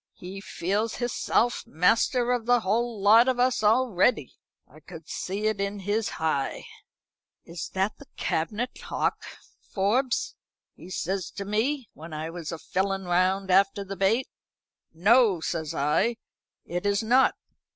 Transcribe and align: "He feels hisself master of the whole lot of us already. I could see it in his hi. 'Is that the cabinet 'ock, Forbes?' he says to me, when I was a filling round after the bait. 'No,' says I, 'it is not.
"He 0.15 0.41
feels 0.41 0.95
hisself 0.95 1.63
master 1.67 2.31
of 2.31 2.47
the 2.47 2.61
whole 2.61 2.99
lot 2.99 3.27
of 3.27 3.39
us 3.39 3.63
already. 3.63 4.33
I 4.67 4.79
could 4.79 5.07
see 5.07 5.45
it 5.45 5.61
in 5.61 5.77
his 5.81 6.09
hi. 6.17 6.65
'Is 7.45 7.69
that 7.73 7.99
the 7.99 8.07
cabinet 8.17 8.91
'ock, 8.91 9.23
Forbes?' 9.69 10.33
he 10.75 10.89
says 10.89 11.29
to 11.35 11.45
me, 11.45 11.87
when 11.93 12.13
I 12.13 12.31
was 12.31 12.51
a 12.51 12.57
filling 12.57 13.03
round 13.03 13.51
after 13.51 13.83
the 13.83 13.95
bait. 13.95 14.27
'No,' 14.91 15.39
says 15.39 15.75
I, 15.75 16.15
'it 16.65 16.83
is 16.87 17.03
not. 17.03 17.35